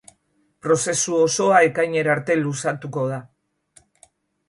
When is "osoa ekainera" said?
1.27-2.15